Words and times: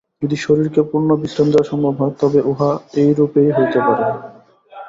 যদি 0.21 0.37
শরীরকে 0.37 0.81
পূর্ণ 0.89 1.09
বিশ্রাম 1.21 1.47
দেওয়া 1.49 1.69
সম্ভব 1.71 1.93
হয়, 1.99 2.13
তবে 2.21 2.39
উহা 2.51 2.69
এইরূপেই 3.01 3.49
হইতে 3.57 3.79
পারে। 3.87 4.05